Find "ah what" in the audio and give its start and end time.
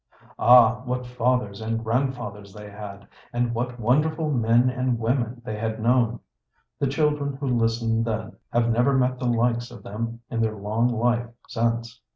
0.39-1.05